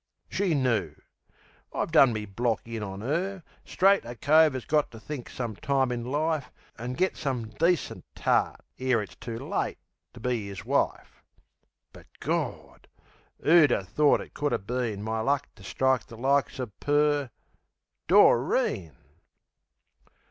She 0.31 0.55
knoo. 0.55 0.95
I've 1.71 1.91
done 1.91 2.11
me 2.11 2.25
block 2.25 2.61
in 2.65 2.81
on 2.81 3.01
her, 3.01 3.43
straight. 3.63 4.03
A 4.03 4.15
cove 4.15 4.55
'as 4.55 4.65
got 4.65 4.89
to 4.89 4.99
think 4.99 5.29
some 5.29 5.55
time 5.55 5.91
in 5.91 6.03
life 6.03 6.51
An' 6.75 6.93
get 6.93 7.15
some 7.15 7.49
decent 7.49 8.03
tart, 8.15 8.61
ere 8.79 9.03
it's 9.03 9.13
too 9.15 9.37
late, 9.37 9.77
To 10.15 10.19
be 10.19 10.49
'is 10.49 10.65
wife. 10.65 11.21
But, 11.93 12.07
Gawd! 12.19 12.87
'Oo 13.45 13.61
would 13.61 13.71
'a' 13.71 13.83
thort 13.83 14.21
it 14.21 14.33
could 14.33 14.53
'a' 14.53 14.57
been 14.57 15.03
My 15.03 15.19
luck 15.19 15.47
to 15.53 15.63
strike 15.63 16.07
the 16.07 16.17
likes 16.17 16.57
of 16.57 16.79
Per?...Doreen! 16.79 18.95